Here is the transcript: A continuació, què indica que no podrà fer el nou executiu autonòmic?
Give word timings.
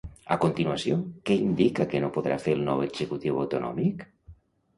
A 0.35 0.35
continuació, 0.43 0.95
què 1.29 1.37
indica 1.41 1.87
que 1.91 2.01
no 2.07 2.09
podrà 2.15 2.39
fer 2.47 2.57
el 2.59 2.65
nou 2.71 2.83
executiu 2.87 3.39
autonòmic? 3.45 4.05